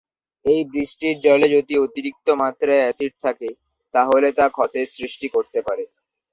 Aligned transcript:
এই 0.45 0.61
বৃষ্টির 0.69 1.15
পানিতে 1.23 1.47
যদি 1.55 1.73
অতিরিক্ত 1.85 2.27
মাত্রায় 2.41 2.83
এসিড 2.83 3.13
থাকে 3.25 3.49
তাহলে 3.93 4.27
তা 4.37 4.45
ক্ষতের 4.49 4.87
সৃষ্টি 4.95 5.27
করতে 5.35 5.59
পারে। 5.67 5.83